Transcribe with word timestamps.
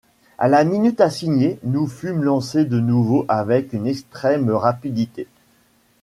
À 0.39 0.47
la 0.47 0.63
minute 0.63 0.99
assignée, 0.99 1.59
nous 1.63 1.85
fûmes 1.85 2.23
lancés 2.23 2.65
de 2.65 2.79
nouveau 2.79 3.23
avec 3.27 3.71
une 3.71 3.85
extrême 3.85 4.49
rapidité. 4.49 5.27